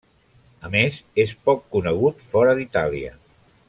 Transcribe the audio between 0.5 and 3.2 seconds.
A més, és poc conegut fora d'Itàlia.